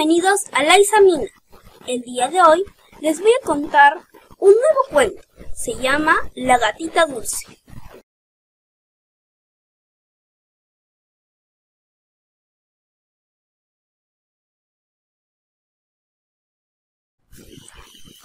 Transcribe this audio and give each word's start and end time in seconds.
bienvenidos 0.00 0.46
a 0.52 0.62
La 0.62 0.78
Isamina. 0.78 1.28
El 1.86 2.00
día 2.00 2.28
de 2.28 2.40
hoy 2.40 2.64
les 3.02 3.20
voy 3.20 3.32
a 3.32 3.44
contar 3.44 3.98
un 4.38 4.52
nuevo 4.52 4.80
cuento. 4.90 5.22
Se 5.54 5.74
llama 5.74 6.16
La 6.34 6.56
gatita 6.56 7.04
dulce. 7.04 7.44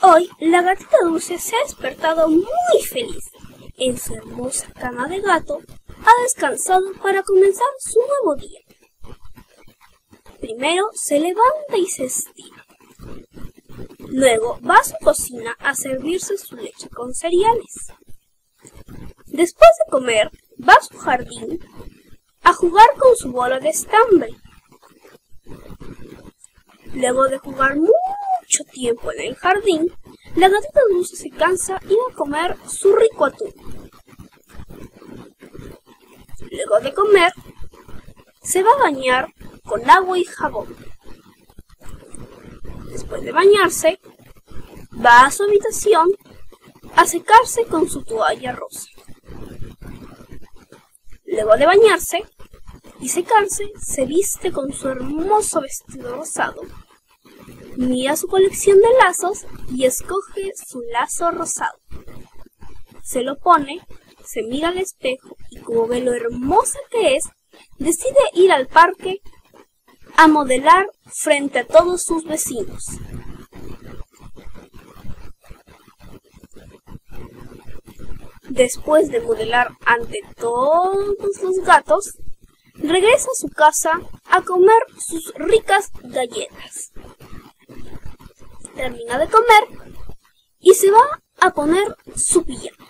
Hoy 0.02 0.30
la 0.40 0.62
gatita 0.62 0.96
dulce 1.04 1.38
se 1.38 1.58
ha 1.58 1.64
despertado 1.64 2.30
muy 2.30 2.82
feliz. 2.90 3.32
En 3.78 3.98
su 3.98 4.14
hermosa 4.14 4.72
cama 4.80 5.10
de 5.10 5.20
gato 5.20 5.60
ha 5.90 6.22
descansado 6.24 6.94
para 7.04 7.22
comenzar 7.24 7.68
su 7.80 8.00
nuevo 8.00 8.36
día. 8.36 8.65
Primero 10.46 10.92
se 10.94 11.20
levanta 11.20 11.76
y 11.76 11.88
se 11.88 12.06
estira. 12.06 12.68
Luego 14.10 14.60
va 14.62 14.76
a 14.76 14.84
su 14.84 14.94
cocina 15.04 15.58
a 15.58 15.74
servirse 15.74 16.38
su 16.38 16.56
leche 16.56 16.88
con 16.88 17.16
cereales. 17.16 17.92
Después 19.26 19.72
de 19.80 19.92
comer, 19.92 20.30
va 20.62 20.74
a 20.74 20.84
su 20.84 20.96
jardín 21.00 21.60
a 22.44 22.54
jugar 22.54 22.88
con 23.00 23.16
su 23.16 23.32
bola 23.32 23.60
de 23.60 23.70
estambre. 23.70 24.36
Luego 26.94 27.28
de 27.28 27.40
jugar 27.40 27.78
mucho 27.78 28.64
tiempo 28.72 29.12
en 29.14 29.22
el 29.22 29.36
jardín, 29.36 29.92
la 30.36 30.48
gatita 30.48 30.82
dulce 30.92 31.16
se 31.16 31.32
cansa 31.32 31.80
y 31.90 31.96
va 31.96 32.14
a 32.14 32.16
comer 32.16 32.56
su 32.68 32.96
rico 32.96 33.26
atún. 33.26 33.52
Luego 36.52 36.80
de 36.82 36.94
comer, 36.94 37.34
se 38.44 38.62
va 38.62 38.70
a 38.74 38.84
bañar 38.84 39.34
con 39.66 39.90
agua 39.90 40.18
y 40.18 40.26
jabón. 40.26 40.76
Después 42.92 43.24
de 43.24 43.32
bañarse, 43.32 44.00
va 45.04 45.26
a 45.26 45.32
su 45.32 45.44
habitación 45.44 46.10
a 46.96 47.06
secarse 47.06 47.66
con 47.66 47.90
su 47.90 48.04
toalla 48.04 48.54
rosa. 48.54 48.90
Luego 51.26 51.58
de 51.58 51.66
bañarse 51.66 52.24
y 53.02 53.10
secarse, 53.10 53.72
se 53.82 54.06
viste 54.06 54.52
con 54.52 54.72
su 54.72 54.88
hermoso 54.88 55.62
vestido 55.62 56.16
rosado. 56.16 56.62
Mira 57.76 58.16
su 58.16 58.28
colección 58.28 58.78
de 58.80 58.88
lazos 59.04 59.46
y 59.70 59.84
escoge 59.84 60.54
su 60.56 60.82
lazo 60.94 61.32
rosado. 61.32 61.78
Se 63.04 63.22
lo 63.22 63.38
pone, 63.38 63.86
se 64.24 64.44
mira 64.44 64.70
al 64.70 64.78
espejo 64.78 65.36
y 65.50 65.60
como 65.60 65.88
ve 65.88 66.00
lo 66.00 66.14
hermosa 66.14 66.80
que 66.90 67.18
es, 67.18 67.26
decide 67.78 68.16
ir 68.34 68.52
al 68.52 68.68
parque 68.68 69.22
a 70.18 70.28
modelar 70.28 70.88
frente 71.06 71.60
a 71.60 71.68
todos 71.68 72.04
sus 72.04 72.24
vecinos. 72.24 72.86
Después 78.50 79.10
de 79.10 79.20
modelar 79.20 79.72
ante 79.86 80.22
todos 80.38 81.18
los 81.42 81.58
gatos, 81.66 82.18
regresa 82.76 83.28
a 83.32 83.36
su 83.36 83.50
casa 83.50 84.00
a 84.30 84.42
comer 84.42 84.82
sus 84.98 85.34
ricas 85.36 85.92
galletas. 86.04 86.92
Termina 88.76 89.18
de 89.18 89.28
comer 89.28 89.96
y 90.60 90.74
se 90.74 90.90
va 90.92 91.22
a 91.40 91.54
poner 91.54 91.96
su 92.16 92.44
pijama. 92.46 92.88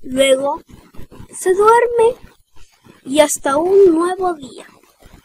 Luego 0.00 0.60
se 1.32 1.54
duerme 1.54 2.16
y 3.04 3.20
hasta 3.20 3.56
un 3.56 3.94
nuevo 3.94 4.34
día 4.34 4.66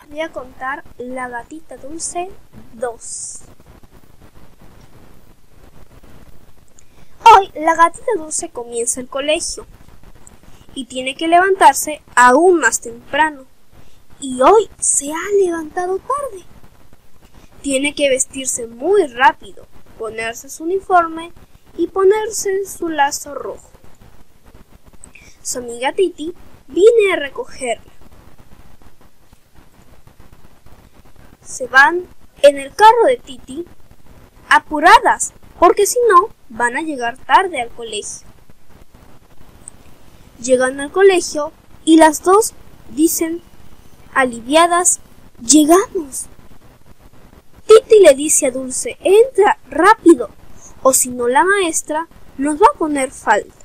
voy 0.10 0.22
a 0.22 0.32
contar 0.32 0.84
La 0.98 1.28
gatita 1.28 1.78
dulce 1.78 2.30
2. 2.74 3.40
Hoy 7.26 7.52
la 7.56 7.76
gatita 7.76 8.12
dulce 8.18 8.50
comienza 8.50 9.02
el 9.02 9.08
colegio 9.08 9.66
y 10.74 10.86
tiene 10.86 11.16
que 11.16 11.28
levantarse 11.28 12.02
aún 12.16 12.60
más 12.60 12.80
temprano. 12.82 13.46
Y 14.20 14.42
hoy 14.42 14.70
se 14.80 15.12
ha 15.12 15.46
levantado 15.46 16.00
tarde. 16.00 16.44
Tiene 17.62 17.94
que 17.94 18.10
vestirse 18.10 18.68
muy 18.68 19.06
rápido, 19.08 19.68
ponerse 20.00 20.50
su 20.50 20.64
uniforme 20.64 21.34
y 21.78 21.88
ponerse 21.88 22.66
su 22.66 22.90
lazo 22.90 23.36
rojo. 23.36 23.70
Su 25.42 25.60
amiga 25.60 25.94
Titi 25.94 26.34
viene 26.68 27.14
a 27.14 27.18
recogerla 27.18 27.97
se 31.48 31.68
van 31.68 32.06
en 32.44 32.58
el 32.58 32.74
carro 32.76 33.06
de 33.08 33.18
Titi 33.18 33.66
apuradas, 34.50 35.34
porque 35.60 35.86
si 35.86 35.98
no 36.10 36.30
van 36.50 36.76
a 36.78 36.82
llegar 36.82 37.18
tarde 37.18 37.62
al 37.62 37.70
colegio. 37.70 38.28
Llegan 40.42 40.80
al 40.80 40.92
colegio 40.92 41.52
y 41.86 41.98
las 41.98 42.22
dos 42.22 42.54
dicen 42.90 43.42
aliviadas, 44.14 45.00
llegamos. 45.42 46.28
Titi 47.66 48.00
le 48.02 48.14
dice 48.14 48.48
a 48.48 48.52
Dulce, 48.52 48.98
entra 49.02 49.58
rápido, 49.70 50.30
o 50.84 50.94
si 50.94 51.10
no 51.10 51.28
la 51.28 51.44
maestra 51.44 52.08
nos 52.38 52.62
va 52.62 52.68
a 52.74 52.78
poner 52.78 53.12
falta. 53.12 53.57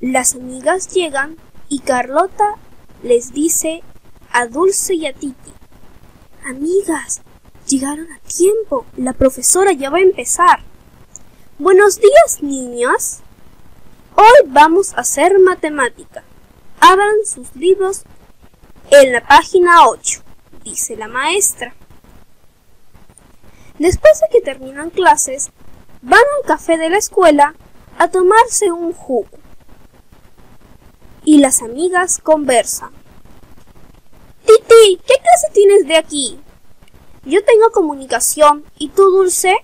Las 0.00 0.34
amigas 0.34 0.88
llegan 0.88 1.36
y 1.68 1.80
Carlota 1.80 2.54
les 3.02 3.34
dice 3.34 3.82
a 4.32 4.46
Dulce 4.46 4.94
y 4.94 5.04
a 5.04 5.12
Titi, 5.12 5.52
Amigas, 6.46 7.20
llegaron 7.68 8.10
a 8.10 8.18
tiempo, 8.20 8.86
la 8.96 9.12
profesora 9.12 9.72
ya 9.72 9.90
va 9.90 9.98
a 9.98 10.00
empezar. 10.00 10.60
Buenos 11.58 12.00
días, 12.00 12.42
niñas. 12.42 13.20
Hoy 14.16 14.48
vamos 14.48 14.94
a 14.94 15.00
hacer 15.00 15.38
matemática. 15.38 16.24
Abran 16.80 17.26
sus 17.26 17.54
libros 17.54 18.04
en 18.90 19.12
la 19.12 19.20
página 19.20 19.86
8, 19.86 20.22
dice 20.64 20.96
la 20.96 21.08
maestra. 21.08 21.74
Después 23.78 24.18
de 24.20 24.28
que 24.32 24.40
terminan 24.40 24.88
clases, 24.88 25.50
van 26.00 26.22
al 26.38 26.48
café 26.48 26.78
de 26.78 26.88
la 26.88 26.96
escuela 26.96 27.54
a 27.98 28.08
tomarse 28.08 28.72
un 28.72 28.94
jugo 28.94 29.39
y 31.30 31.38
las 31.38 31.62
amigas 31.62 32.18
conversan. 32.20 32.90
Titi, 34.44 35.00
¿qué 35.06 35.14
clase 35.14 35.46
tienes 35.52 35.86
de 35.86 35.96
aquí? 35.96 36.40
Yo 37.24 37.44
tengo 37.44 37.70
comunicación. 37.70 38.64
¿Y 38.78 38.88
tú, 38.88 39.04
Dulce? 39.12 39.54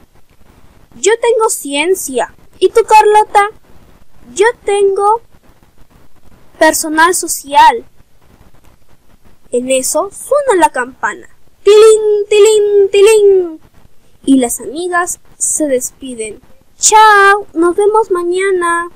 Yo 0.95 1.11
tengo 1.21 1.51
ciencia. 1.51 2.33
¿Y 2.61 2.69
tú, 2.69 2.83
Carlota? 2.85 3.49
Yo 4.33 4.47
tengo 4.65 5.21
personal 6.57 7.17
social. 7.17 7.85
En 9.51 9.69
eso 9.69 10.09
suena 10.13 10.65
la 10.65 10.71
campana. 10.71 11.29
Tilín, 11.65 12.27
tilín, 12.29 12.91
tilín. 12.93 13.61
Y 14.25 14.37
las 14.37 14.61
amigas 14.61 15.19
se 15.37 15.67
despiden. 15.67 16.41
Chao, 16.79 17.49
nos 17.55 17.75
vemos 17.75 18.13
mañana. 18.13 18.89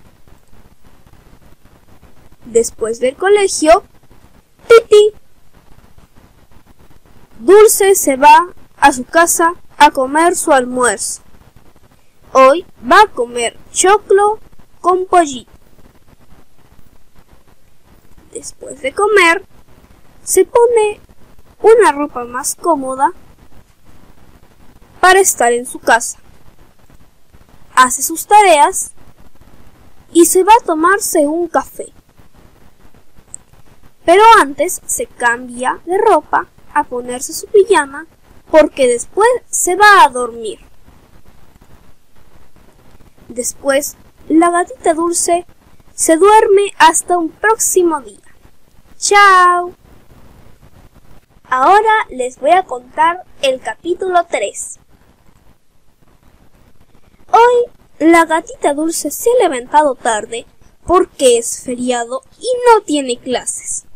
Después 2.51 2.99
del 2.99 3.15
colegio, 3.15 3.85
Titi 4.67 5.13
Dulce 7.39 7.95
se 7.95 8.17
va 8.17 8.49
a 8.77 8.93
su 8.93 9.05
casa 9.05 9.55
a 9.79 9.93
comer 9.93 10.35
su 10.35 10.53
almuerzo. 10.53 11.23
Hoy 12.33 12.67
va 12.83 13.03
a 13.03 13.07
comer 13.07 13.57
choclo 13.71 14.41
con 14.81 15.07
pollito. 15.07 15.53
Después 18.33 18.83
de 18.83 18.93
comer, 18.95 19.45
se 20.25 20.45
pone 20.45 21.01
una 21.63 21.93
ropa 21.93 22.25
más 22.25 22.57
cómoda 22.57 23.13
para 24.99 25.21
estar 25.21 25.53
en 25.53 25.67
su 25.67 25.79
casa. 25.79 26.19
Hace 27.77 28.03
sus 28.03 28.27
tareas 28.27 28.91
y 30.13 30.27
se 30.27 30.43
va 30.43 30.53
a 30.61 30.65
tomarse 30.65 31.29
un 31.29 31.47
café. 31.47 31.93
Pero 34.11 34.25
antes 34.41 34.81
se 34.87 35.07
cambia 35.07 35.79
de 35.87 35.97
ropa 35.97 36.49
a 36.75 36.83
ponerse 36.83 37.33
su 37.33 37.47
pijama 37.47 38.09
porque 38.51 38.89
después 38.89 39.29
se 39.49 39.77
va 39.77 40.03
a 40.03 40.09
dormir. 40.09 40.59
Después, 43.29 43.97
la 44.29 44.51
gatita 44.51 44.95
dulce 44.95 45.47
se 45.95 46.17
duerme 46.17 46.73
hasta 46.77 47.19
un 47.19 47.29
próximo 47.29 48.01
día. 48.01 48.35
¡Chao! 48.99 49.75
Ahora 51.49 51.95
les 52.09 52.41
voy 52.41 52.51
a 52.51 52.65
contar 52.65 53.23
el 53.43 53.61
capítulo 53.61 54.27
3. 54.29 54.81
Hoy 57.31 57.71
la 58.01 58.25
gatita 58.25 58.75
dulce 58.75 59.13
se 59.13 59.31
ha 59.31 59.49
levantado 59.49 59.95
tarde 59.95 60.47
porque 60.85 61.39
es 61.39 61.63
feriado 61.63 62.23
y 62.41 62.49
no 62.67 62.83
tiene 62.83 63.17
clases. 63.17 63.87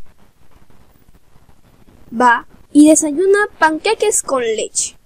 Va 2.19 2.47
y 2.73 2.89
desayuna 2.89 3.49
panqueques 3.59 4.23
con 4.23 4.43
leche. 4.43 4.97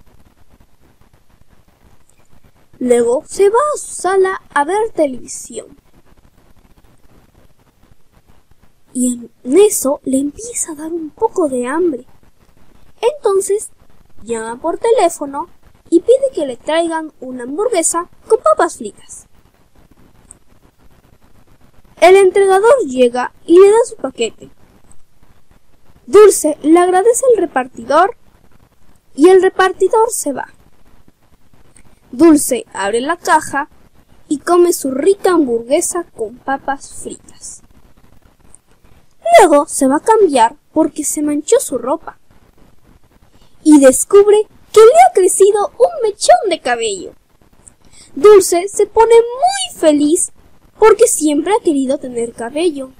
Luego 2.78 3.24
se 3.26 3.48
va 3.48 3.58
a 3.74 3.78
su 3.78 3.94
sala 3.94 4.42
a 4.54 4.64
ver 4.64 4.90
televisión. 4.94 5.78
Y 8.92 9.30
en 9.44 9.58
eso 9.58 10.00
le 10.04 10.18
empieza 10.18 10.72
a 10.72 10.74
dar 10.74 10.92
un 10.92 11.10
poco 11.10 11.48
de 11.48 11.66
hambre. 11.66 12.04
Entonces 13.00 13.70
llama 14.22 14.60
por 14.60 14.78
teléfono 14.78 15.48
y 15.90 16.00
pide 16.00 16.30
que 16.34 16.46
le 16.46 16.56
traigan 16.56 17.12
una 17.20 17.44
hamburguesa 17.44 18.08
con 18.28 18.40
papas 18.40 18.76
fritas. 18.76 19.26
El 22.00 22.16
entregador 22.16 22.78
llega 22.86 23.32
y 23.46 23.58
le 23.58 23.70
da 23.70 23.78
su 23.84 23.96
paquete. 23.96 24.50
Dulce 26.08 26.56
le 26.62 26.78
agradece 26.78 27.22
al 27.30 27.42
repartidor 27.42 28.16
y 29.14 29.28
el 29.28 29.42
repartidor 29.42 30.10
se 30.10 30.32
va. 30.32 30.48
Dulce 32.12 32.64
abre 32.72 33.02
la 33.02 33.18
caja 33.18 33.68
y 34.26 34.38
come 34.38 34.72
su 34.72 34.90
rica 34.90 35.32
hamburguesa 35.32 36.04
con 36.16 36.38
papas 36.38 36.94
fritas. 36.94 37.60
Luego 39.38 39.66
se 39.66 39.86
va 39.86 39.96
a 39.96 40.00
cambiar 40.00 40.56
porque 40.72 41.04
se 41.04 41.20
manchó 41.20 41.60
su 41.60 41.76
ropa 41.76 42.18
y 43.62 43.78
descubre 43.78 44.46
que 44.72 44.80
le 44.80 45.00
ha 45.06 45.12
crecido 45.12 45.72
un 45.76 46.02
mechón 46.02 46.38
de 46.48 46.58
cabello. 46.58 47.12
Dulce 48.14 48.66
se 48.68 48.86
pone 48.86 49.14
muy 49.14 49.78
feliz 49.78 50.32
porque 50.78 51.06
siempre 51.06 51.52
ha 51.52 51.62
querido 51.62 51.98
tener 51.98 52.32
cabello 52.32 52.92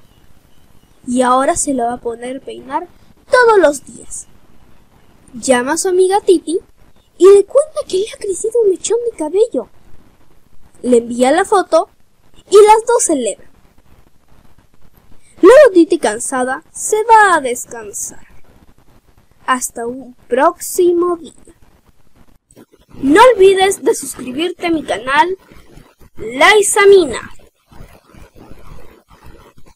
y 1.07 1.23
ahora 1.23 1.57
se 1.57 1.73
lo 1.73 1.85
va 1.85 1.95
a 1.95 2.01
poner 2.01 2.43
peinar 2.43 2.87
todos 3.31 3.59
los 3.59 3.85
días. 3.85 4.27
Llama 5.35 5.73
a 5.73 5.79
su 5.79 5.89
amiga 5.89 6.21
Titi 6.21 6.59
y 7.19 7.25
le 7.25 7.45
cuenta 7.45 7.81
que 7.87 7.99
le 7.99 8.07
ha 8.13 8.19
crecido 8.19 8.61
un 8.63 8.71
mechón 8.71 8.99
de 9.11 9.17
cabello. 9.17 9.69
Le 10.83 10.99
envía 10.99 11.31
la 11.31 11.45
foto 11.45 11.89
y 12.51 12.57
las 12.57 12.87
dos 12.87 13.03
celebran. 13.05 13.51
Luego 15.41 15.71
Titi 15.73 15.99
cansada 15.99 16.65
se 16.73 16.97
va 17.05 17.35
a 17.35 17.41
descansar. 17.41 18.27
Hasta 19.47 19.87
un 19.87 20.15
próximo 20.29 21.17
día. 21.17 21.33
No 23.03 23.21
olvides 23.35 23.83
de 23.83 23.95
suscribirte 23.95 24.67
a 24.67 24.71
mi 24.71 24.83
canal 24.83 25.37
La 26.17 26.57
Isamina. 26.59 27.31